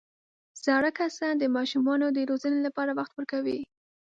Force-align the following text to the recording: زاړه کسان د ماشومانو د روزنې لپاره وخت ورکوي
زاړه 0.63 0.91
کسان 0.99 1.33
د 1.39 1.43
ماشومانو 1.55 2.05
د 2.11 2.19
روزنې 2.29 2.59
لپاره 2.67 2.91
وخت 2.99 3.13
ورکوي 3.15 3.59